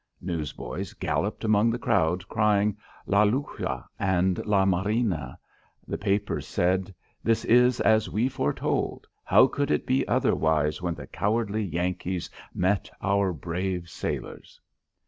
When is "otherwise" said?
10.07-10.81